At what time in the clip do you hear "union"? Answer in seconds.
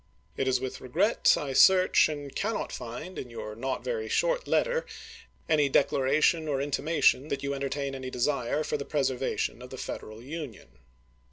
10.23-10.79